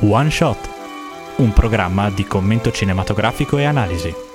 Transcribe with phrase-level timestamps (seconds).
[0.00, 0.68] One Shot,
[1.36, 4.25] un programma di commento cinematografico e analisi.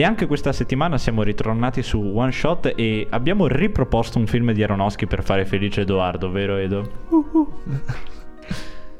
[0.00, 4.62] E anche questa settimana siamo ritornati su One Shot e abbiamo riproposto un film di
[4.62, 6.90] Aronofsky per fare felice Edoardo, vero Edo?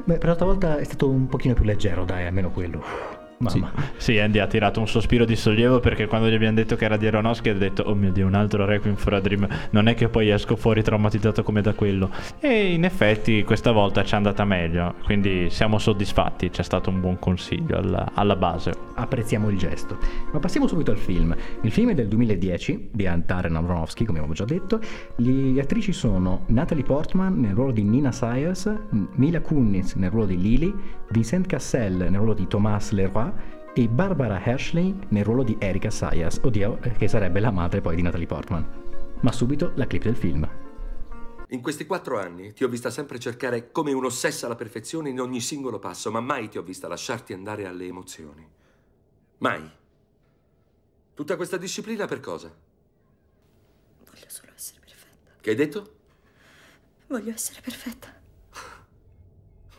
[0.05, 2.85] Beh, per l'altra volta è stato un pochino più leggero, dai, almeno quello.
[3.43, 3.73] Mamma.
[3.97, 6.99] Sì, Andy ha tirato un sospiro di sollievo perché quando gli abbiamo detto che era
[6.99, 9.95] di Aronofsky ha detto oh mio dio un altro Requiem for a Dream non è
[9.95, 14.17] che poi esco fuori traumatizzato come da quello e in effetti questa volta ci è
[14.19, 19.57] andata meglio quindi siamo soddisfatti c'è stato un buon consiglio alla, alla base Apprezziamo il
[19.57, 19.97] gesto.
[20.31, 21.35] Ma passiamo subito al film.
[21.63, 24.79] Il film è del 2010 di Darren Aronofsky, come abbiamo già detto.
[25.17, 28.71] Le attrici sono Natalie Portman nel ruolo di Nina Sayers,
[29.15, 30.75] Mila Kunis nel ruolo di Lily,
[31.09, 33.30] Vincent Cassel nel ruolo di Thomas Leroy
[33.73, 37.97] e Barbara Hershey nel ruolo di Erika Sayers, oddio, eh, che sarebbe la madre poi
[37.97, 38.67] di Natalie Portman.
[39.21, 40.49] Ma subito la clip del film.
[41.49, 45.41] In questi quattro anni ti ho vista sempre cercare come un'ossessa la perfezione in ogni
[45.41, 48.49] singolo passo, ma mai ti ho vista lasciarti andare alle emozioni.
[49.39, 49.71] Mai.
[51.15, 52.55] Tutta questa disciplina per cosa?
[54.05, 55.33] Voglio solo essere perfetta.
[55.41, 55.95] Che hai detto?
[57.09, 58.19] Voglio essere perfetta.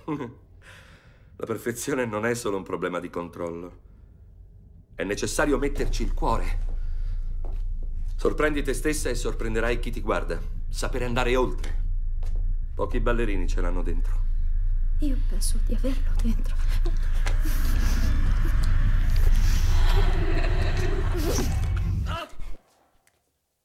[1.41, 3.79] La perfezione non è solo un problema di controllo.
[4.93, 6.59] È necessario metterci il cuore.
[8.15, 10.39] Sorprendi te stessa e sorprenderai chi ti guarda.
[10.69, 11.83] Sapere andare oltre.
[12.75, 14.21] Pochi ballerini ce l'hanno dentro.
[14.99, 16.55] Io penso di averlo dentro.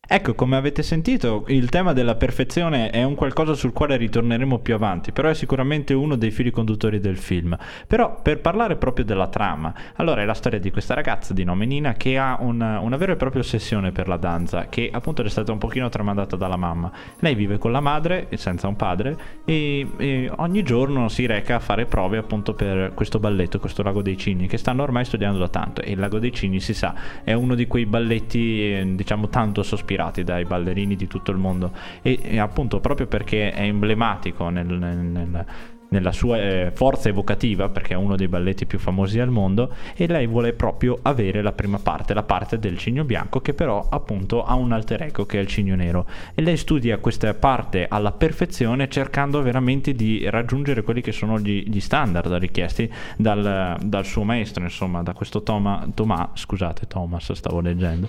[0.09, 4.73] Ecco, come avete sentito, il tema della perfezione è un qualcosa sul quale ritorneremo più
[4.75, 7.59] avanti, però è sicuramente uno dei fili conduttori del film.
[7.89, 11.67] Però per parlare proprio della trama, allora è la storia di questa ragazza di nome
[11.67, 15.29] Nina che ha una, una vera e propria ossessione per la danza, che appunto è
[15.29, 16.93] stata un pochino tramandata dalla mamma.
[17.19, 21.61] Lei vive con la madre, senza un padre, e, e ogni giorno si reca a
[21.61, 25.49] fare prove appunto per questo balletto, questo Lago dei Cigni, che stanno ormai studiando da
[25.49, 25.83] tanto.
[25.83, 29.65] E il Lago dei Cigni, si sa, è uno di quei balletti, eh, diciamo, tanto
[29.97, 31.73] sospirati dai ballerini di tutto il mondo.
[32.03, 35.47] E, e appunto proprio perché è emblematico nel, nel
[35.89, 40.07] nella sua eh, forza evocativa, perché è uno dei balletti più famosi al mondo, e
[40.07, 44.45] lei vuole proprio avere la prima parte, la parte del cigno bianco, che però appunto
[44.45, 46.07] ha un alter ego che è il cigno nero.
[46.35, 51.65] E lei studia questa parte alla perfezione, cercando veramente di raggiungere quelli che sono gli,
[51.69, 57.61] gli standard richiesti dal, dal, suo maestro, insomma, da questo Toma, Tomà, scusate, Thomas, stavo
[57.61, 58.09] leggendo,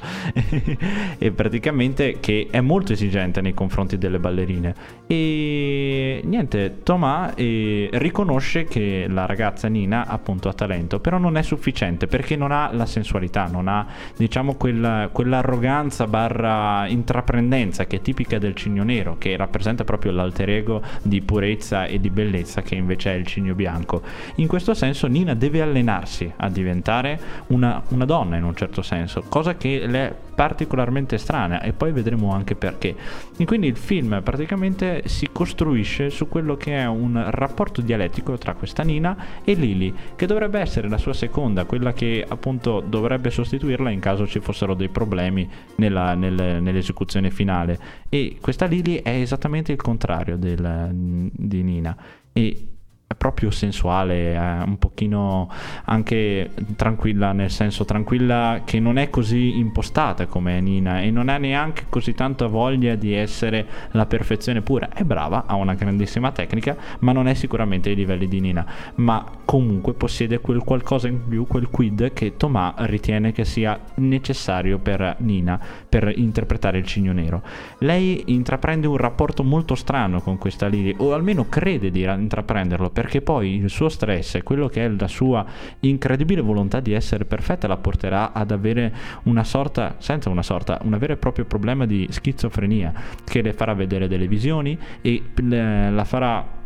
[1.17, 4.75] e praticamente che è molto esigente nei confronti delle ballerine.
[5.07, 7.33] E niente, Tomà.
[7.35, 12.51] E riconosce che la ragazza Nina appunto ha talento, però non è sufficiente perché non
[12.51, 13.85] ha la sensualità, non ha
[14.15, 20.49] diciamo quella, quell'arroganza barra intraprendenza che è tipica del cigno nero, che rappresenta proprio l'alter
[20.49, 24.01] ego di purezza e di bellezza che invece è il cigno bianco.
[24.35, 29.23] In questo senso Nina deve allenarsi a diventare una, una donna in un certo senso,
[29.27, 32.95] cosa che le particolarmente strana e poi vedremo anche perché.
[33.35, 38.53] E quindi il film praticamente si costruisce su quello che è un rapporto dialettico tra
[38.53, 43.89] questa Nina e Lily, che dovrebbe essere la sua seconda, quella che appunto dovrebbe sostituirla
[43.89, 47.79] in caso ci fossero dei problemi nella, nel, nell'esecuzione finale.
[48.07, 51.97] E questa Lily è esattamente il contrario del, di Nina.
[52.31, 52.76] E
[53.15, 55.49] proprio sensuale, è un pochino
[55.85, 61.37] anche tranquilla, nel senso tranquilla che non è così impostata come Nina e non ha
[61.37, 64.89] neanche così tanta voglia di essere la perfezione pura.
[64.89, 68.65] È brava, ha una grandissima tecnica, ma non è sicuramente ai livelli di Nina,
[68.95, 74.79] ma comunque possiede quel qualcosa in più, quel quid che Tomà ritiene che sia necessario
[74.79, 77.41] per Nina per interpretare il cigno nero.
[77.79, 83.21] Lei intraprende un rapporto molto strano con questa Lily, o almeno crede di intraprenderlo perché
[83.21, 85.45] poi il suo stress e quello che è la sua
[85.81, 88.91] incredibile volontà di essere perfetta la porterà ad avere
[89.25, 92.91] una sorta, senza una sorta, un vero e proprio problema di schizofrenia
[93.23, 96.56] che le farà vedere delle visioni e la farà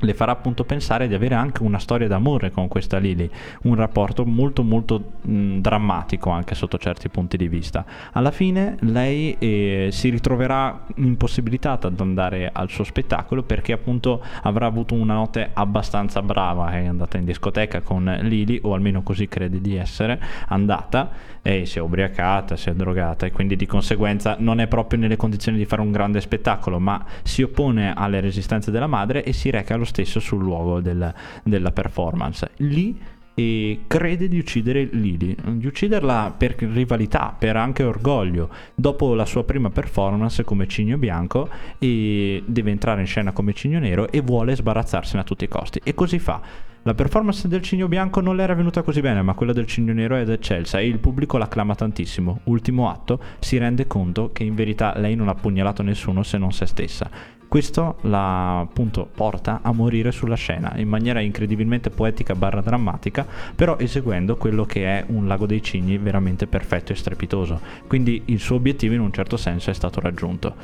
[0.00, 3.28] le farà appunto pensare di avere anche una storia d'amore con questa Lily,
[3.62, 7.84] un rapporto molto molto mh, drammatico anche sotto certi punti di vista.
[8.12, 14.66] Alla fine lei eh, si ritroverà impossibilitata ad andare al suo spettacolo perché appunto avrà
[14.66, 19.60] avuto una notte abbastanza brava, è andata in discoteca con Lily o almeno così crede
[19.60, 21.10] di essere andata
[21.42, 25.16] e si è ubriacata, si è drogata e quindi di conseguenza non è proprio nelle
[25.16, 29.50] condizioni di fare un grande spettacolo, ma si oppone alle resistenze della madre e si
[29.50, 32.50] reca lo stesso sul luogo del, della performance.
[32.56, 32.98] Lì
[33.34, 38.50] e crede di uccidere Lily, di ucciderla per rivalità, per anche orgoglio.
[38.74, 41.48] Dopo la sua prima performance come Cigno Bianco
[41.78, 45.80] e deve entrare in scena come Cigno Nero e vuole sbarazzarsene a tutti i costi
[45.82, 46.68] e così fa.
[46.84, 49.92] La performance del Cigno Bianco non le era venuta così bene, ma quella del Cigno
[49.92, 52.40] Nero è eccelsa e il pubblico l'acclama tantissimo.
[52.44, 56.52] Ultimo atto, si rende conto che in verità lei non ha pugnalato nessuno se non
[56.52, 57.10] se stessa.
[57.46, 63.76] Questo la appunto porta a morire sulla scena in maniera incredibilmente poetica barra drammatica, però
[63.76, 67.60] eseguendo quello che è un lago dei cigni veramente perfetto e strepitoso.
[67.88, 70.54] Quindi il suo obiettivo in un certo senso è stato raggiunto.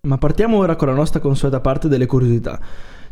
[0.00, 2.58] Ma partiamo ora con la nostra consueta parte delle curiosità.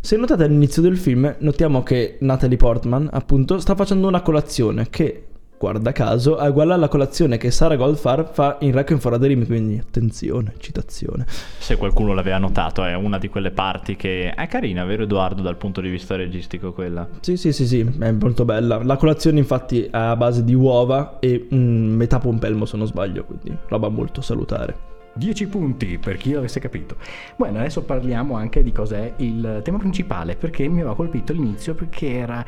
[0.01, 5.25] Se notate all'inizio del film, notiamo che Natalie Portman, appunto, sta facendo una colazione che,
[5.59, 9.45] guarda caso, è uguale alla colazione che Sarah Goldfarb fa in Requiem for a Dream,
[9.47, 11.25] quindi attenzione, citazione.
[11.27, 15.57] Se qualcuno l'aveva notato, è una di quelle parti che è carina, vero Edoardo, dal
[15.57, 17.09] punto di vista registico quella?
[17.21, 18.83] Sì, sì, sì, sì, è molto bella.
[18.85, 23.25] La colazione infatti è a base di uova e mm, metà pompelmo se non sbaglio,
[23.25, 24.95] quindi roba molto salutare.
[25.17, 26.97] 10 punti per chi avesse capito.
[27.37, 32.13] Bueno, adesso parliamo anche di cos'è il tema principale, perché mi aveva colpito all'inizio perché
[32.13, 32.45] era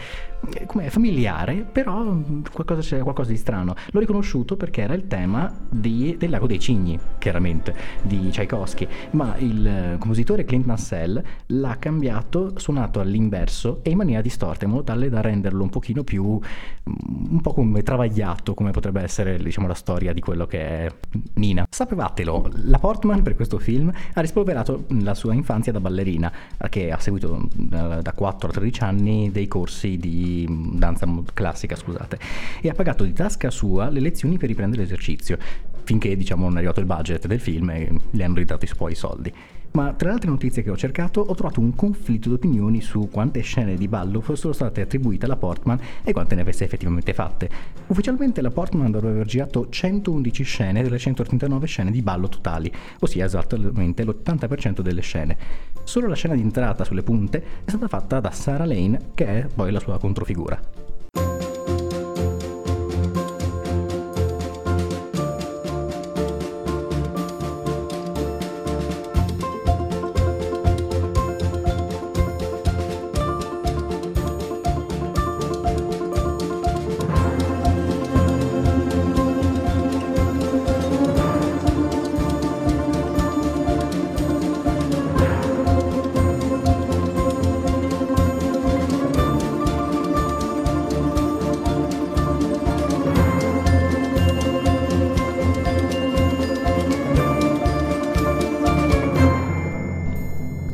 [0.53, 2.15] eh, come familiare, però
[2.53, 3.75] qualcosa, c'era qualcosa di strano.
[3.91, 9.37] L'ho riconosciuto perché era il tema di, del lago dei cigni, chiaramente, di Tchaikovsky, ma
[9.39, 15.09] il compositore Clint Mansell l'ha cambiato, suonato all'inverso e in maniera distorta, in modo tale
[15.09, 20.13] da renderlo un pochino più, un po' come travagliato, come potrebbe essere, diciamo, la storia
[20.13, 20.93] di quello che è
[21.35, 21.67] Nina.
[21.69, 26.33] Sapevatelo, la Portman per questo film ha rispolverato la sua infanzia da ballerina,
[26.69, 32.19] che ha seguito da 4 a 13 anni dei corsi di danza classica, scusate,
[32.61, 35.39] e ha pagato di tasca sua le lezioni per riprendere l'esercizio,
[35.85, 38.95] finché diciamo non è arrivato il budget del film e le hanno ridato i suoi
[38.95, 39.33] soldi.
[39.73, 43.09] Ma tra le altre notizie che ho cercato ho trovato un conflitto di opinioni su
[43.11, 47.49] quante scene di ballo fossero state attribuite alla Portman e quante ne avesse effettivamente fatte.
[47.87, 53.25] Ufficialmente la Portman dovrebbe aver girato 111 scene delle 139 scene di ballo totali, ossia
[53.25, 55.37] esattamente l'80% delle scene.
[55.85, 59.47] Solo la scena di entrata sulle punte è stata fatta da Sarah Lane, che è
[59.55, 60.88] poi la sua controfigura.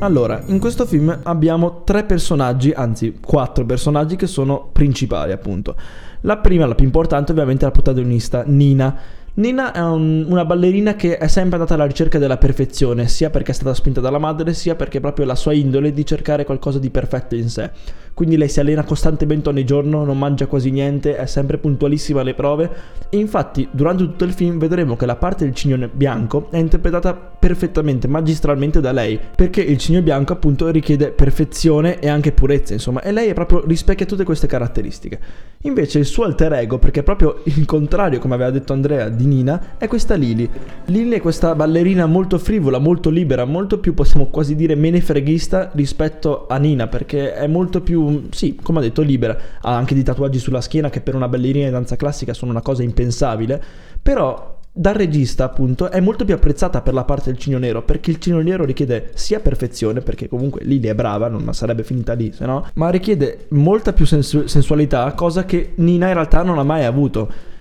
[0.05, 5.77] Allora, in questo film abbiamo tre personaggi, anzi quattro personaggi che sono principali appunto.
[6.21, 8.95] La prima, la più importante, ovviamente è la protagonista, Nina.
[9.37, 13.53] Nina è un, una ballerina che è sempre andata alla ricerca della perfezione, sia perché
[13.53, 16.91] è stata spinta dalla madre, sia perché proprio la sua indole di cercare qualcosa di
[16.91, 17.71] perfetto in sé
[18.15, 22.35] quindi lei si allena costantemente ogni giorno, non mangia quasi niente, è sempre puntualissima alle
[22.35, 22.71] prove
[23.11, 27.13] e infatti durante tutto il film vedremo che la parte del cignone bianco è interpretata
[27.15, 33.03] perfettamente, magistralmente da lei, perché il cignone bianco appunto richiede perfezione e anche purezza, insomma,
[33.03, 35.21] e lei è proprio rispecchia tutte queste caratteristiche.
[35.63, 39.27] Invece il suo alter ego, perché è proprio il contrario, come aveva detto Andrea, di
[39.27, 40.49] Nina, è questa Lily.
[40.87, 46.47] Lily è questa ballerina molto frivola, molto libera, molto più, possiamo quasi dire, menefreghista rispetto
[46.49, 49.37] a Nina, perché è molto più sì, come ha detto, libera.
[49.61, 52.63] Ha anche dei tatuaggi sulla schiena che per una ballerina di danza classica sono una
[52.63, 53.63] cosa impensabile.
[54.03, 58.11] Però dal regista, appunto, è molto più apprezzata per la parte del cigno nero, perché
[58.11, 62.33] il cigno nero richiede sia perfezione, perché comunque Lily è brava, non sarebbe finita lì,
[62.33, 66.65] se no, ma richiede molta più sensu- sensualità, cosa che Nina in realtà non ha
[66.65, 67.53] mai avuto.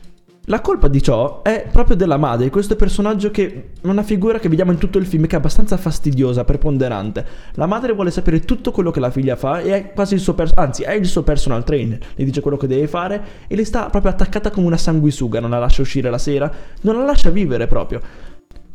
[0.48, 4.50] La colpa di ciò è proprio della madre, questo personaggio che è una figura che
[4.50, 7.26] vediamo in tutto il film che è abbastanza fastidiosa, preponderante.
[7.54, 10.34] La madre vuole sapere tutto quello che la figlia fa e è quasi il suo
[10.34, 11.98] per- anzi, è il suo personal trainer.
[12.16, 15.50] Le dice quello che deve fare e le sta proprio attaccata come una sanguisuga, non
[15.50, 18.02] la lascia uscire la sera, non la lascia vivere proprio.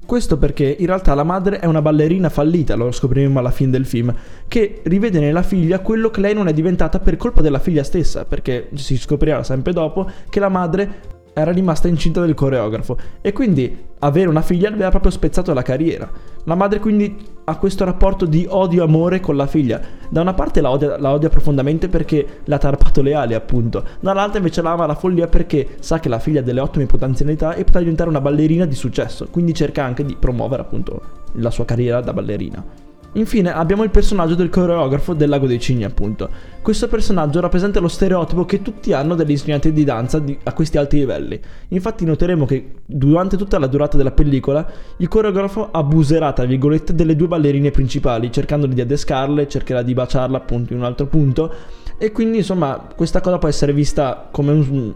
[0.06, 3.84] Questo perché in realtà la madre è una ballerina fallita, lo scopriremo alla fine del
[3.84, 4.10] film,
[4.48, 8.24] che rivede nella figlia quello che lei non è diventata per colpa della figlia stessa,
[8.24, 13.86] perché si scoprirà sempre dopo che la madre era rimasta incinta del coreografo e quindi
[14.00, 16.10] avere una figlia aveva proprio spezzato la carriera.
[16.44, 19.80] La madre quindi ha questo rapporto di odio-amore con la figlia.
[20.08, 23.84] Da una parte la odia, la odia profondamente perché le ha tarpato le ali, appunto.
[24.00, 27.54] Dall'altra invece la ama la follia perché sa che la figlia ha delle ottime potenzialità
[27.54, 29.28] e potrà diventare una ballerina di successo.
[29.30, 31.00] Quindi cerca anche di promuovere appunto
[31.32, 32.87] la sua carriera da ballerina.
[33.12, 36.28] Infine abbiamo il personaggio del coreografo del Lago dei Cigni, appunto.
[36.60, 40.76] Questo personaggio rappresenta lo stereotipo che tutti hanno degli insegnanti di danza di, a questi
[40.76, 41.40] alti livelli.
[41.68, 47.16] Infatti noteremo che durante tutta la durata della pellicola il coreografo abuserà, tra virgolette, delle
[47.16, 51.52] due ballerine principali, cercando di adescarle, cercherà di baciarla appunto in un altro punto.
[51.96, 54.94] E quindi insomma questa cosa può essere vista come un...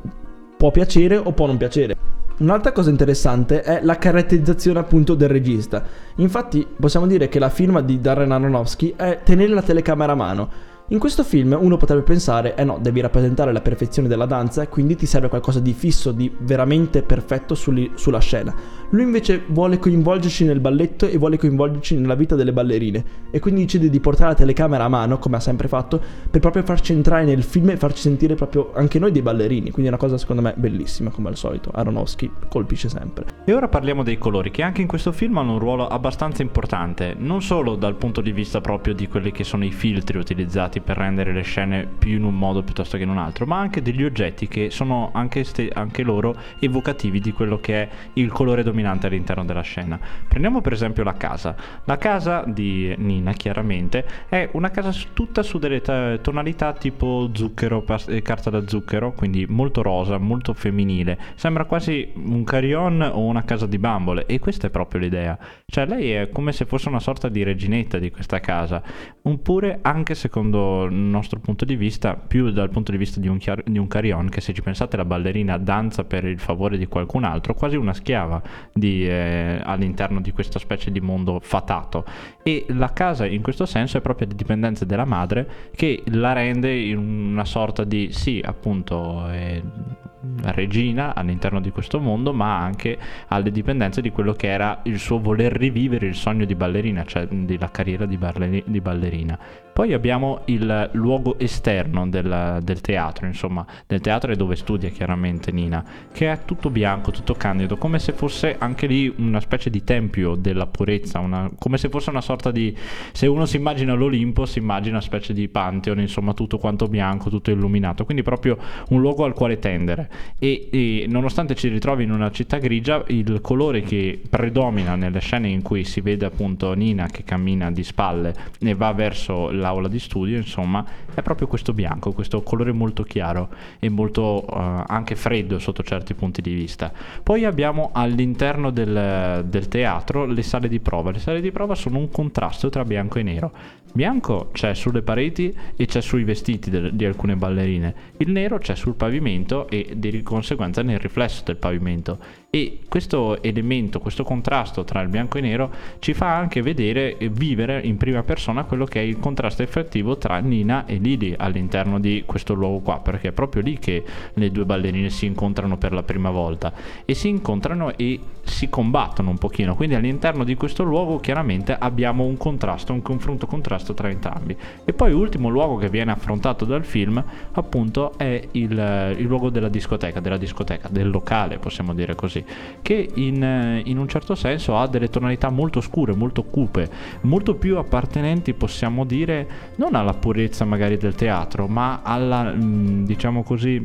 [0.56, 2.11] può piacere o può non piacere.
[2.38, 5.84] Un'altra cosa interessante è la caratterizzazione appunto del regista.
[6.16, 10.70] Infatti possiamo dire che la firma di Darren Aronofsky è tenere la telecamera a mano.
[10.88, 14.96] In questo film uno potrebbe pensare, eh no, devi rappresentare la perfezione della danza, quindi
[14.96, 18.54] ti serve qualcosa di fisso, di veramente perfetto sulla scena.
[18.92, 23.62] Lui invece vuole coinvolgerci nel balletto e vuole coinvolgerci nella vita delle ballerine e quindi
[23.62, 25.98] decide di portare la telecamera a mano, come ha sempre fatto,
[26.30, 29.70] per proprio farci entrare nel film e farci sentire proprio anche noi dei ballerini.
[29.70, 31.70] Quindi è una cosa secondo me bellissima, come al solito.
[31.72, 33.24] Aronofsky colpisce sempre.
[33.46, 37.14] E ora parliamo dei colori, che anche in questo film hanno un ruolo abbastanza importante,
[37.16, 40.98] non solo dal punto di vista proprio di quelli che sono i filtri utilizzati per
[40.98, 44.04] rendere le scene più in un modo piuttosto che in un altro, ma anche degli
[44.04, 48.80] oggetti che sono anche, ste- anche loro evocativi di quello che è il colore dominante
[48.86, 49.98] all'interno della scena.
[50.28, 51.54] Prendiamo per esempio la casa.
[51.84, 57.82] La casa di Nina, chiaramente, è una casa tutta su delle t- tonalità tipo zucchero,
[57.82, 61.18] pas- eh, carta da zucchero, quindi molto rosa, molto femminile.
[61.34, 65.38] Sembra quasi un carillon o una casa di bambole e questa è proprio l'idea.
[65.66, 68.82] Cioè lei è come se fosse una sorta di reginetta di questa casa,
[69.22, 73.38] oppure anche secondo il nostro punto di vista, più dal punto di vista di un,
[73.38, 76.86] chiar- di un carillon, che se ci pensate la ballerina danza per il favore di
[76.86, 78.42] qualcun altro, quasi una schiava
[78.72, 82.04] di, eh, all'interno di questa specie di mondo fatato.
[82.42, 86.74] E la casa in questo senso è proprio di dipendenza della madre che la rende
[86.74, 89.28] in una sorta di, sì, appunto...
[89.30, 90.00] Eh,
[90.42, 92.98] regina all'interno di questo mondo, ma anche
[93.28, 97.26] alle dipendenze di quello che era il suo voler rivivere il sogno di ballerina, cioè
[97.26, 99.38] della carriera di, balleri- di ballerina.
[99.72, 105.50] Poi abbiamo il luogo esterno del, del, teatro, insomma, del teatro è dove studia chiaramente
[105.50, 109.82] Nina, che è tutto bianco, tutto candido, come se fosse anche lì una specie di
[109.82, 112.76] tempio della purezza, una, come se fosse una sorta di...
[113.12, 117.30] se uno si immagina l'Olimpo, si immagina una specie di pantheon, insomma, tutto quanto bianco,
[117.30, 118.58] tutto illuminato, quindi proprio
[118.90, 120.10] un luogo al quale tendere.
[120.38, 125.48] E, e nonostante ci ritrovi in una città grigia, il colore che predomina nelle scene
[125.48, 129.98] in cui si vede appunto Nina che cammina di spalle e va verso l'aula di
[129.98, 135.58] studio, insomma, è proprio questo bianco, questo colore molto chiaro e molto uh, anche freddo
[135.58, 136.92] sotto certi punti di vista.
[137.22, 141.10] Poi abbiamo all'interno del, del teatro le sale di prova.
[141.10, 143.52] Le sale di prova sono un contrasto tra bianco e nero.
[143.94, 148.74] Bianco c'è sulle pareti e c'è sui vestiti de- di alcune ballerine, il nero c'è
[148.74, 152.18] sul pavimento e di conseguenza nel riflesso del pavimento.
[152.54, 157.16] E questo elemento, questo contrasto tra il bianco e il nero ci fa anche vedere
[157.16, 161.32] e vivere in prima persona quello che è il contrasto effettivo tra Nina e Lily
[161.34, 164.04] all'interno di questo luogo qua, perché è proprio lì che
[164.34, 166.74] le due ballerine si incontrano per la prima volta
[167.06, 169.74] e si incontrano e si combattono un pochino.
[169.74, 174.54] Quindi all'interno di questo luogo chiaramente abbiamo un contrasto, un confronto contrasto tra entrambi.
[174.84, 179.70] E poi ultimo luogo che viene affrontato dal film appunto è il, il luogo della
[179.70, 182.40] discoteca, della discoteca, del locale possiamo dire così
[182.82, 186.88] che in, in, un certo senso ha delle tonalità molto scure, molto cupe,
[187.22, 193.42] molto più appartenenti, possiamo dire, non alla purezza magari del teatro, ma alla, mm, diciamo
[193.42, 193.84] così,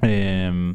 [0.00, 0.74] ehm,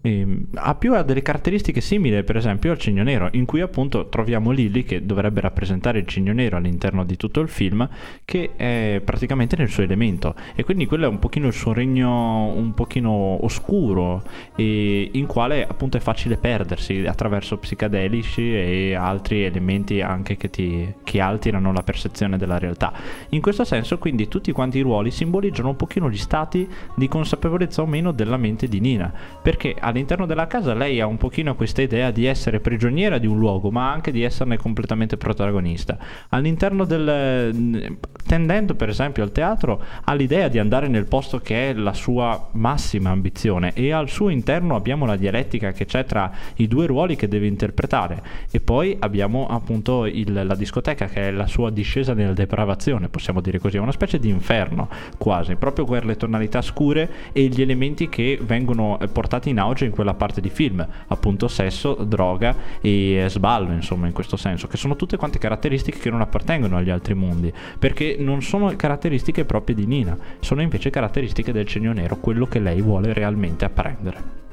[0.00, 4.08] e ha più ha delle caratteristiche simili per esempio al Cigno Nero in cui appunto
[4.08, 7.88] troviamo Lily che dovrebbe rappresentare il Cigno Nero all'interno di tutto il film
[8.24, 10.34] che è praticamente nel suo elemento.
[10.54, 14.22] E quindi quello è un pochino il suo regno un pochino oscuro
[14.54, 20.94] e in quale appunto è facile perdersi attraverso psicadelici e altri elementi anche che, ti,
[21.02, 22.92] che alterano la percezione della realtà.
[23.30, 27.82] In questo senso quindi tutti quanti i ruoli simboleggiano un pochino gli stati di consapevolezza
[27.82, 29.12] o meno della mente di Nina
[29.42, 33.26] perché all'interno all'interno della casa lei ha un pochino questa idea di essere prigioniera di
[33.26, 35.98] un luogo, ma anche di esserne completamente protagonista.
[36.28, 37.96] All'interno del
[38.28, 42.48] tendendo per esempio al teatro ha l'idea di andare nel posto che è la sua
[42.52, 47.16] massima ambizione e al suo interno abbiamo la dialettica che c'è tra i due ruoli
[47.16, 52.12] che deve interpretare e poi abbiamo appunto il, la discoteca che è la sua discesa
[52.12, 57.10] nella depravazione, possiamo dire così, è una specie di inferno quasi, proprio quelle tonalità scure
[57.32, 61.94] e gli elementi che vengono portati in auge in quella parte di film, appunto sesso,
[61.94, 66.76] droga e sballo, insomma, in questo senso, che sono tutte quante caratteristiche che non appartengono
[66.76, 71.92] agli altri mondi, perché non sono caratteristiche proprie di Nina, sono invece caratteristiche del cenio
[71.92, 74.46] nero, quello che lei vuole realmente apprendere.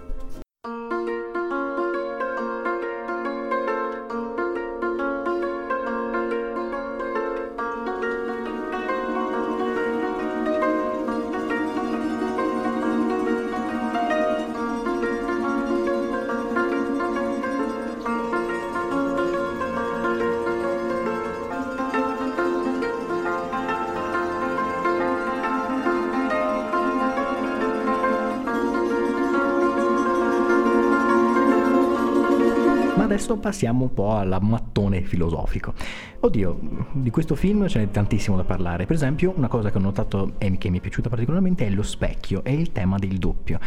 [33.26, 35.74] Adesso passiamo un po' al mattone filosofico.
[36.20, 36.60] Oddio,
[36.94, 38.86] di questo film ce n'è tantissimo da parlare.
[38.86, 41.84] Per esempio, una cosa che ho notato e che mi è piaciuta particolarmente è lo
[41.84, 43.60] specchio, è il tema del doppio.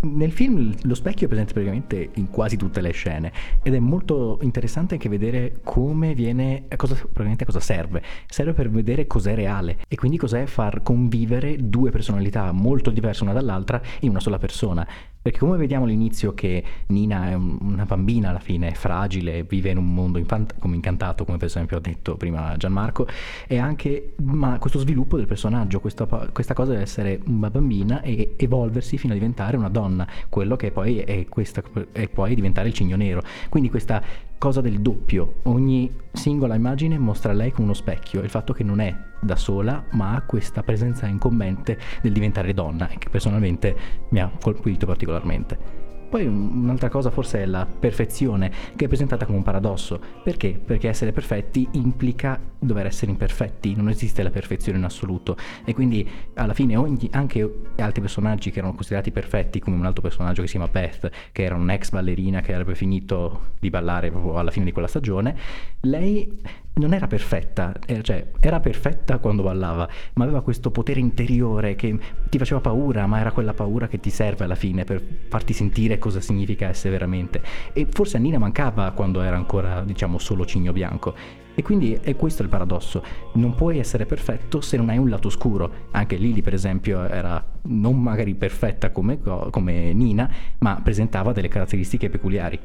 [0.00, 4.38] Nel film lo specchio è presente praticamente in quasi tutte le scene ed è molto
[4.42, 8.02] interessante anche vedere come viene, cosa, praticamente cosa serve.
[8.26, 13.32] Serve per vedere cos'è reale e quindi cos'è far convivere due personalità molto diverse una
[13.32, 14.86] dall'altra in una sola persona.
[15.22, 19.78] Perché come vediamo all'inizio che Nina è una bambina alla fine, è fragile, vive in
[19.78, 23.06] un mondo infant- come incantato, come per esempio ha detto prima Gianmarco,
[23.46, 28.34] e anche ma questo sviluppo del personaggio, questa, questa cosa deve essere una bambina e
[28.36, 31.62] evolversi fino a diventare una donna, quello che poi è, questa,
[31.92, 33.22] è poi diventare il cigno nero.
[33.48, 34.02] Quindi questa
[34.42, 38.80] cosa del doppio, ogni singola immagine mostra lei come uno specchio, il fatto che non
[38.80, 43.76] è da sola, ma ha questa presenza incombente del diventare donna, che personalmente
[44.08, 45.81] mi ha colpito particolarmente.
[46.12, 49.98] Poi un'altra cosa forse è la perfezione, che è presentata come un paradosso.
[50.22, 50.60] Perché?
[50.62, 55.38] Perché essere perfetti implica dover essere imperfetti, non esiste la perfezione in assoluto.
[55.64, 60.02] E quindi alla fine ogni, anche altri personaggi che erano considerati perfetti, come un altro
[60.02, 64.36] personaggio che si chiama Beth, che era un'ex ballerina che avrebbe finito di ballare proprio
[64.36, 65.34] alla fine di quella stagione,
[65.80, 66.40] lei
[66.74, 71.98] non era perfetta, eh, cioè era perfetta quando ballava, ma aveva questo potere interiore che
[72.30, 75.98] ti faceva paura, ma era quella paura che ti serve alla fine per farti sentire
[75.98, 77.42] cosa significa essere veramente.
[77.72, 81.14] E forse a Nina mancava quando era ancora, diciamo, solo cigno bianco.
[81.54, 85.28] E quindi è questo il paradosso, non puoi essere perfetto se non hai un lato
[85.28, 85.88] scuro.
[85.90, 92.08] Anche Lily, per esempio, era non magari perfetta come, come Nina, ma presentava delle caratteristiche
[92.08, 92.58] peculiari.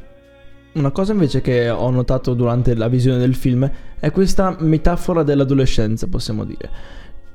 [0.73, 6.07] Una cosa invece che ho notato durante la visione del film è questa metafora dell'adolescenza,
[6.07, 6.69] possiamo dire.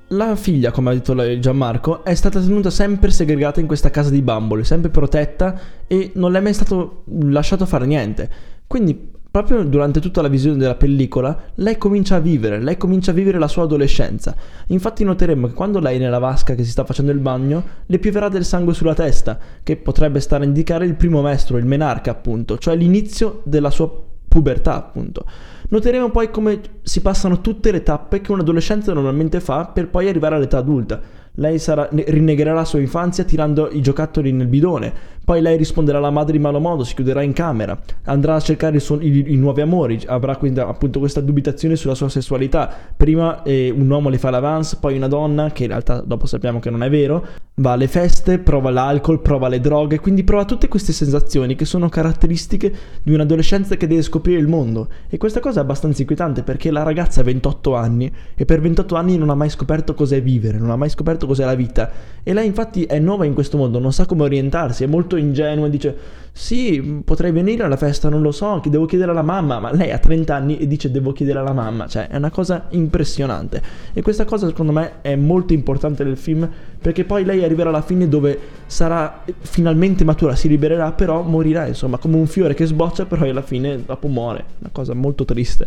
[0.09, 4.23] La figlia, come ha detto Gianmarco, è stata tenuta sempre segregata in questa casa di
[4.23, 8.31] bambole, sempre protetta e non le è mai stato lasciato fare niente.
[8.67, 13.15] Quindi proprio durante tutta la visione della pellicola, lei comincia a vivere, lei comincia a
[13.15, 14.37] vivere la sua adolescenza.
[14.67, 17.99] Infatti noteremo che quando lei è nella vasca che si sta facendo il bagno, le
[17.99, 22.11] pioverà del sangue sulla testa, che potrebbe stare a indicare il primo mestro, il menarca
[22.11, 23.91] appunto, cioè l'inizio della sua
[24.29, 25.25] pubertà appunto.
[25.71, 30.09] Noteremo poi come si passano tutte le tappe che un adolescente normalmente fa per poi
[30.09, 31.01] arrivare all'età adulta.
[31.37, 34.93] Lei sarà, rinnegherà la sua infanzia tirando i giocattoli nel bidone,
[35.25, 38.81] poi lei risponderà alla madre in malo modo, si chiuderà in camera, andrà a cercare
[38.81, 42.69] suo, i, i, nuovi amori, avrà quindi appunto questa dubitazione sulla sua sessualità.
[42.97, 46.59] Prima eh, un uomo le fa l'avance, poi una donna, che in realtà dopo sappiamo
[46.59, 47.25] che non è vero,
[47.57, 51.89] va alle feste, prova l'alcol, prova le droghe, quindi prova tutte queste sensazioni che sono
[51.89, 54.89] caratteristiche di un'adolescenza che deve scoprire il mondo.
[55.09, 58.95] E questa cosa è abbastanza inquietante perché la ragazza ha 28 anni e per 28
[58.97, 61.91] anni non ha mai scoperto cos'è vivere, non ha mai scoperto cos'è la vita.
[62.23, 65.17] E lei infatti è nuova in questo mondo, non sa come orientarsi, è molto molto
[65.17, 65.97] ingenua e dice
[66.35, 69.99] sì, potrei venire alla festa, non lo so, devo chiedere alla mamma, ma lei ha
[69.99, 73.61] 30 anni e dice devo chiedere alla mamma, cioè è una cosa impressionante.
[73.93, 76.49] E questa cosa secondo me è molto importante nel film
[76.81, 81.99] perché poi lei arriverà alla fine dove sarà finalmente matura, si libererà, però morirà, insomma,
[81.99, 85.67] come un fiore che sboccia, però alla fine dopo muore, una cosa molto triste.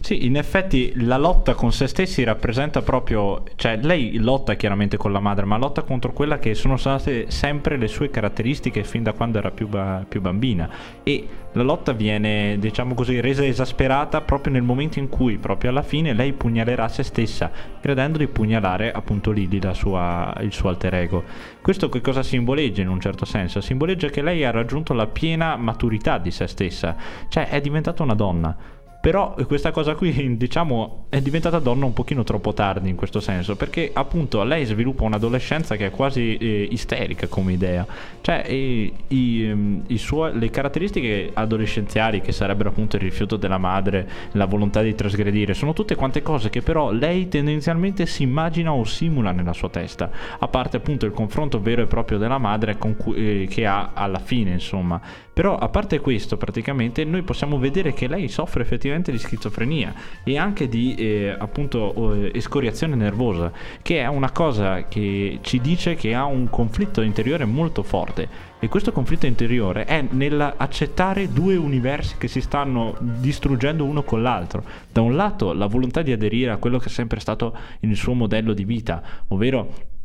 [0.00, 5.12] Sì, in effetti la lotta con se stessi rappresenta proprio, cioè lei lotta chiaramente con
[5.12, 9.12] la madre, ma lotta contro quella che sono state sempre le sue caratteristiche fin da
[9.12, 10.70] quando era più, ba- più bambina
[11.02, 15.82] e la lotta viene, diciamo così, resa esasperata proprio nel momento in cui, proprio alla
[15.82, 21.24] fine, lei pugnalerà se stessa, credendo di pugnalare appunto Lily, sua, il suo alter ego.
[21.60, 23.60] Questo che cosa simboleggia in un certo senso?
[23.60, 26.94] Simboleggia che lei ha raggiunto la piena maturità di se stessa,
[27.28, 28.56] cioè è diventata una donna
[29.00, 33.54] però questa cosa qui, diciamo, è diventata donna un pochino troppo tardi in questo senso,
[33.54, 37.86] perché appunto lei sviluppa un'adolescenza che è quasi eh, isterica come idea.
[38.20, 43.58] Cioè, i, i, ehm, i suo, le caratteristiche adolescenziali, che sarebbero appunto il rifiuto della
[43.58, 48.72] madre, la volontà di trasgredire, sono tutte quante cose che però lei tendenzialmente si immagina
[48.72, 52.76] o simula nella sua testa, a parte appunto il confronto vero e proprio della madre
[52.76, 55.00] cui, eh, che ha alla fine, insomma.
[55.32, 60.38] Però a parte questo, praticamente, noi possiamo vedere che lei soffre effettivamente di schizofrenia e
[60.38, 66.14] anche di eh, appunto eh, escoriazione nervosa, che è una cosa che ci dice che
[66.14, 68.46] ha un conflitto interiore molto forte.
[68.60, 74.64] E questo conflitto interiore è nell'accettare due universi che si stanno distruggendo uno con l'altro.
[74.90, 78.14] Da un lato la volontà di aderire a quello che è sempre stato il suo
[78.14, 79.96] modello di vita, ovvero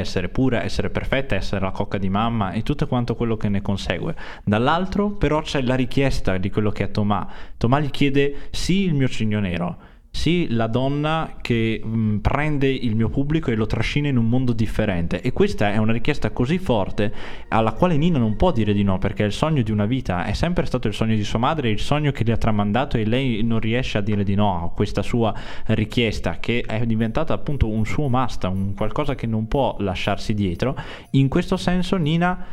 [0.00, 3.62] essere pura, essere perfetta, essere la cocca di mamma e tutto quanto quello che ne
[3.62, 4.14] consegue.
[4.44, 7.28] Dall'altro però c'è la richiesta di quello che è Tomà.
[7.56, 9.78] Tomà gli chiede sì il mio cigno nero,
[10.12, 14.52] sì, la donna che mh, prende il mio pubblico e lo trascina in un mondo
[14.52, 15.20] differente.
[15.22, 17.12] E questa è una richiesta così forte
[17.48, 20.32] alla quale Nina non può dire di no, perché il sogno di una vita è
[20.32, 23.42] sempre stato il sogno di sua madre, il sogno che le ha tramandato e lei
[23.42, 25.32] non riesce a dire di no a questa sua
[25.66, 30.76] richiesta, che è diventata appunto un suo must, un qualcosa che non può lasciarsi dietro.
[31.12, 32.44] In questo senso Nina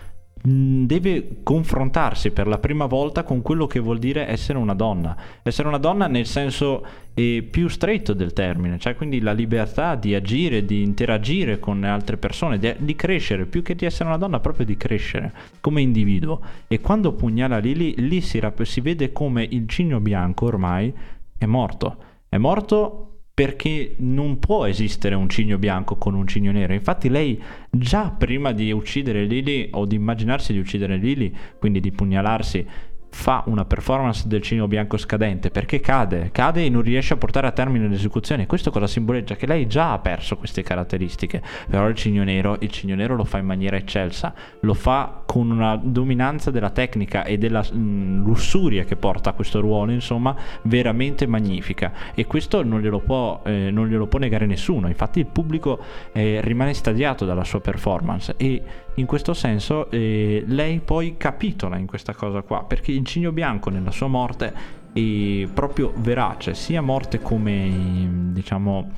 [0.41, 5.15] deve confrontarsi per la prima volta con quello che vuol dire essere una donna.
[5.43, 10.13] Essere una donna nel senso eh, più stretto del termine, cioè quindi la libertà di
[10.13, 14.39] agire, di interagire con altre persone, di, di crescere, più che di essere una donna,
[14.39, 16.39] proprio di crescere come individuo.
[16.67, 20.93] E quando pugnala Lily, lì si, rap- si vede come il cigno bianco ormai
[21.37, 21.97] è morto.
[22.29, 26.73] È morto perché non può esistere un cigno bianco con un cigno nero.
[26.73, 31.91] Infatti lei già prima di uccidere Lily o di immaginarsi di uccidere Lily, quindi di
[31.91, 32.65] pugnalarsi
[33.17, 37.47] fa una performance del cigno bianco scadente perché cade, cade e non riesce a portare
[37.47, 38.45] a termine l'esecuzione.
[38.45, 39.35] Questo cosa simboleggia?
[39.35, 43.23] Che lei già ha perso queste caratteristiche, però il cigno nero, il cigno nero lo
[43.23, 48.23] fa in maniera eccelsa, lo fa con una dominanza della tecnica e della mh, mm,
[48.23, 51.91] lussuria che porta a questo ruolo, insomma, veramente magnifica.
[52.13, 54.87] E questo non glielo può, eh, non glielo può negare nessuno.
[54.87, 55.79] Infatti il pubblico
[56.11, 58.61] eh, rimane stadiato dalla sua performance e
[58.97, 63.69] in questo senso eh, lei poi capitola in questa cosa qua, perché il cigno bianco
[63.69, 64.53] nella sua morte
[64.93, 68.91] è proprio verace, sia morte come diciamo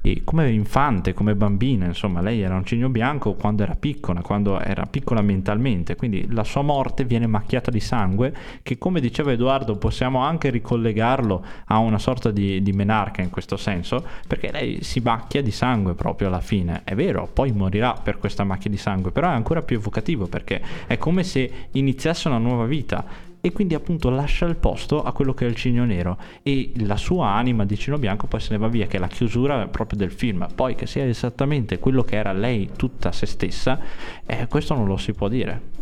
[0.00, 4.60] e come infante, come bambina, insomma, lei era un cigno bianco quando era piccola, quando
[4.60, 9.76] era piccola mentalmente, quindi la sua morte viene macchiata di sangue, che come diceva Edoardo
[9.76, 15.00] possiamo anche ricollegarlo a una sorta di, di menarca in questo senso, perché lei si
[15.00, 19.10] macchia di sangue proprio alla fine, è vero, poi morirà per questa macchia di sangue,
[19.10, 23.74] però è ancora più evocativo perché è come se iniziasse una nuova vita e quindi
[23.74, 26.18] appunto lascia il posto a quello che è il cigno nero.
[26.42, 29.08] E la sua anima di cigno bianco poi se ne va via che è la
[29.08, 30.46] chiusura proprio del film.
[30.54, 33.80] Poi che sia esattamente quello che era lei tutta se stessa
[34.26, 35.77] eh, questo non lo si può dire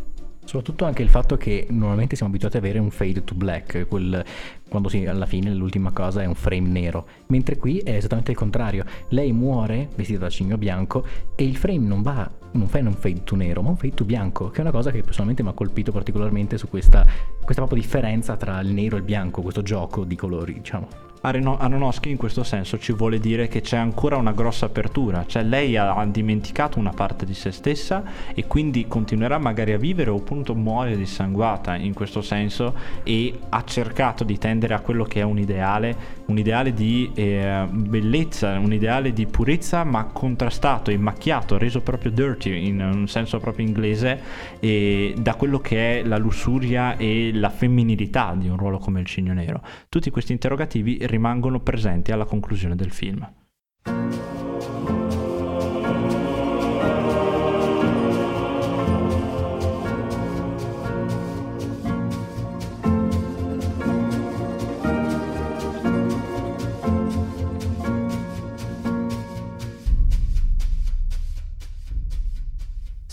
[0.47, 4.25] Soprattutto anche il fatto che normalmente siamo abituati ad avere un fade to black, quel,
[4.69, 8.37] quando si, alla fine l'ultima cosa è un frame nero, mentre qui è esattamente il
[8.37, 8.85] contrario.
[9.09, 11.05] Lei muore vestita da cigno bianco
[11.35, 14.05] e il frame non va, non fa un fade to nero, ma un fade to
[14.05, 17.05] bianco, che è una cosa che personalmente mi ha colpito particolarmente su questa,
[17.43, 21.06] questa proprio differenza tra il nero e il bianco, questo gioco di colori, diciamo.
[21.27, 25.77] Aronofsky in questo senso ci vuole dire che c'è ancora una grossa apertura, cioè lei
[25.77, 30.55] ha dimenticato una parte di se stessa e quindi continuerà magari a vivere o appunto
[30.55, 35.39] muore dissanguata in questo senso e ha cercato di tendere a quello che è un
[35.39, 41.81] ideale, un ideale di eh, bellezza, un ideale di purezza ma contrastato e macchiato, reso
[41.81, 44.21] proprio dirty in un senso proprio inglese
[44.61, 49.07] e da quello che è la lussuria e la femminilità di un ruolo come il
[49.07, 49.61] cigno nero.
[49.89, 53.27] Tutti questi interrogativi rimangono presenti alla conclusione del film.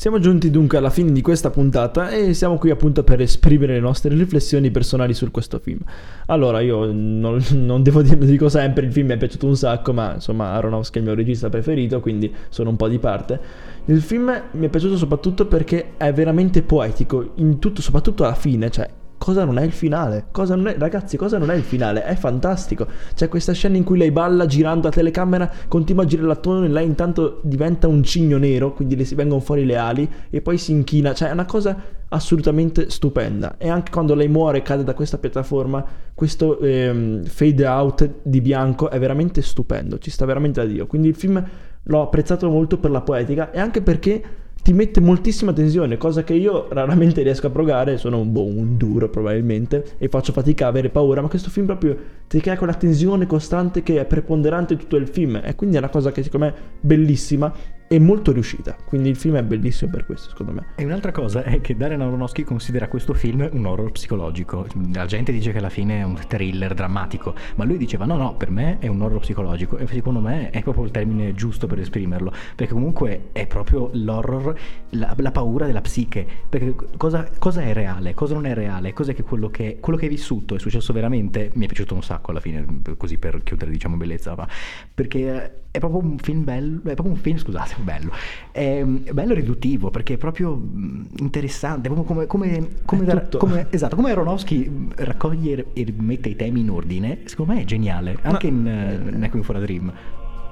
[0.03, 3.79] Siamo giunti dunque alla fine di questa puntata e siamo qui appunto per esprimere le
[3.79, 5.79] nostre riflessioni personali su questo film.
[6.25, 9.55] Allora, io non, non devo dire, lo dico sempre, il film mi è piaciuto un
[9.55, 13.39] sacco, ma insomma Aronofsky è il mio regista preferito, quindi sono un po' di parte.
[13.85, 18.89] Il film mi è piaciuto soprattutto perché è veramente poetico, tutto, soprattutto alla fine, cioè
[19.23, 20.25] cosa non è il finale?
[20.31, 22.03] Cosa è, ragazzi, cosa non è il finale?
[22.03, 22.86] È fantastico.
[23.15, 26.67] C'è questa scena in cui lei balla girando la telecamera, continua a girare l'attorno e
[26.67, 30.57] lei intanto diventa un cigno nero, quindi le si vengono fuori le ali e poi
[30.57, 31.13] si inchina.
[31.13, 31.73] Cioè è una cosa
[32.09, 33.55] assolutamente stupenda.
[33.57, 38.41] E anche quando lei muore e cade da questa piattaforma, questo ehm, fade out di
[38.41, 39.99] bianco è veramente stupendo.
[39.99, 40.86] Ci sta veramente da Dio.
[40.86, 41.41] Quindi il film
[41.81, 44.21] l'ho apprezzato molto per la poetica e anche perché
[44.63, 48.78] ti mette moltissima tensione, cosa che io raramente riesco a provare, sono un, boh, un
[48.78, 51.97] duro probabilmente e faccio fatica a avere paura, ma questo film proprio
[52.30, 55.89] ti crea quella tensione costante che è preponderante tutto il film e quindi è una
[55.89, 57.54] cosa che secondo me è bellissima
[57.93, 58.75] e molto riuscita.
[58.84, 60.65] Quindi il film è bellissimo per questo, secondo me.
[60.77, 64.65] E un'altra cosa è che Darren Aronofsky considera questo film un horror psicologico.
[64.93, 68.36] La gente dice che alla fine è un thriller drammatico, ma lui diceva no, no,
[68.36, 71.77] per me è un horror psicologico e secondo me è proprio il termine giusto per
[71.77, 74.58] esprimerlo, perché comunque è proprio l'horror,
[74.89, 79.13] la, la paura della psiche, perché cosa, cosa, è reale, cosa non è reale, cos'è
[79.13, 82.32] che quello che, quello che hai vissuto è successo veramente, mi è piaciuto un sacco
[82.32, 82.65] alla fine,
[82.97, 84.47] così per chiudere diciamo bellezza, ma
[84.95, 88.11] perché è proprio un film bello, è proprio un film, scusate, bello,
[88.51, 93.67] è, bello e riduttivo perché è proprio mm, interessante, proprio come, come, come, da, come
[93.69, 98.49] esatto, come Aronofsky raccoglie e mette i temi in ordine, secondo me è geniale, anche
[98.49, 99.93] Ma, in uh, Necking for a Dream.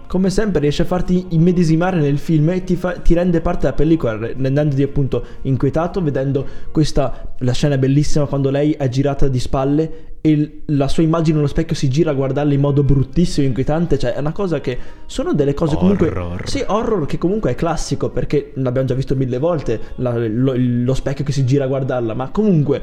[0.07, 3.73] come sempre riesce a farti immedesimare nel film e ti, fa, ti rende parte della
[3.73, 10.10] pellicola, rendendoti appunto inquietato, vedendo questa, la scena bellissima quando lei è girata di spalle
[10.21, 14.13] e la sua immagine nello specchio si gira a guardarla in modo bruttissimo, inquietante, cioè
[14.13, 16.07] è una cosa che sono delle cose comunque...
[16.09, 16.47] Horror.
[16.47, 20.93] Sì, horror che comunque è classico perché l'abbiamo già visto mille volte, la, lo, lo
[20.93, 22.81] specchio che si gira a guardarla, ma comunque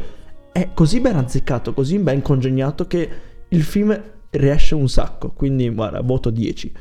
[0.51, 3.09] è così ben azzeccato, così ben congegnato che
[3.48, 3.98] il film
[4.31, 6.72] riesce un sacco, quindi guarda, voto 10.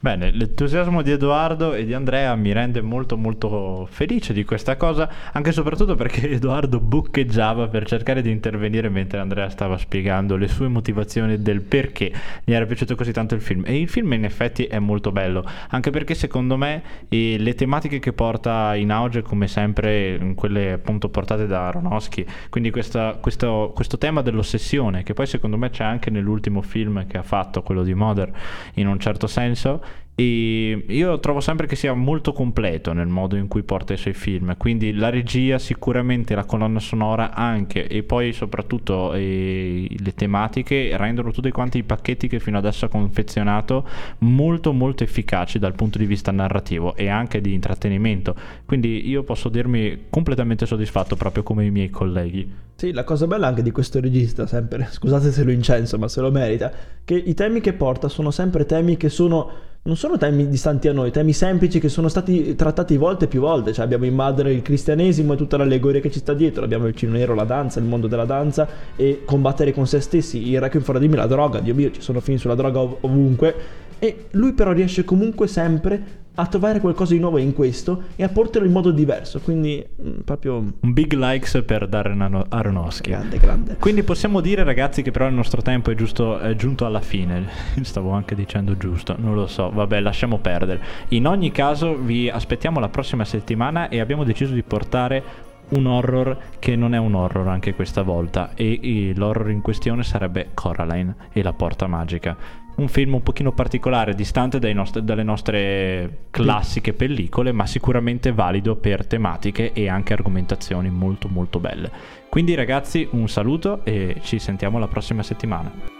[0.00, 5.10] Bene, l'entusiasmo di Edoardo e di Andrea mi rende molto molto felice di questa cosa,
[5.32, 10.46] anche e soprattutto perché Edoardo buccheggiava per cercare di intervenire mentre Andrea stava spiegando le
[10.46, 12.12] sue motivazioni del perché
[12.44, 13.64] gli era piaciuto così tanto il film.
[13.66, 17.98] E il film in effetti è molto bello, anche perché secondo me eh, le tematiche
[17.98, 23.98] che porta in auge, come sempre, quelle appunto portate da Aronofsky, quindi questa, questo, questo
[23.98, 27.94] tema dell'ossessione, che poi secondo me c'è anche nell'ultimo film che ha fatto, quello di
[27.94, 28.30] Mother,
[28.74, 29.86] in un certo senso,
[30.20, 34.14] e io trovo sempre che sia molto completo nel modo in cui porta i suoi
[34.14, 40.96] film, quindi la regia sicuramente, la colonna sonora anche e poi soprattutto eh, le tematiche
[40.96, 43.86] rendono tutti quanti i pacchetti che fino adesso ha confezionato
[44.18, 49.48] molto molto efficaci dal punto di vista narrativo e anche di intrattenimento, quindi io posso
[49.48, 52.66] dirmi completamente soddisfatto proprio come i miei colleghi.
[52.78, 56.20] Sì, la cosa bella anche di questo regista, sempre, scusate se lo incenso, ma se
[56.20, 56.70] lo merita,
[57.04, 59.50] che i temi che porta sono sempre temi che sono,
[59.88, 63.72] non sono temi distanti a noi, temi semplici che sono stati trattati volte più volte,
[63.72, 66.94] cioè abbiamo in madre il cristianesimo e tutta l'allegoria che ci sta dietro, abbiamo il
[66.94, 70.84] cinema nero, la danza, il mondo della danza e combattere con se stessi, il Requiem
[70.84, 73.54] for Dream, la droga, Dio mio, ci sono film sulla droga ov- ovunque,
[73.98, 78.28] e lui però riesce comunque sempre a trovare qualcosa di nuovo in questo e a
[78.28, 79.40] portarlo in modo diverso.
[79.40, 80.56] Quindi, mh, mm, proprio.
[80.56, 83.10] Un big likes per Darren Aronofsky.
[83.10, 83.76] Grande, grande.
[83.78, 87.48] Quindi possiamo dire, ragazzi, che però il nostro tempo è, giusto, è giunto alla fine.
[87.82, 89.70] Stavo anche dicendo giusto, non lo so.
[89.70, 90.80] Vabbè, lasciamo perdere.
[91.08, 96.38] In ogni caso, vi aspettiamo la prossima settimana e abbiamo deciso di portare un horror
[96.60, 101.14] che non è un horror anche questa volta e, e l'horror in questione sarebbe Coraline
[101.30, 102.34] e la porta magica
[102.78, 109.06] un film un pochino particolare, distante nostri, dalle nostre classiche pellicole, ma sicuramente valido per
[109.06, 111.90] tematiche e anche argomentazioni molto molto belle.
[112.28, 115.97] Quindi ragazzi un saluto e ci sentiamo la prossima settimana.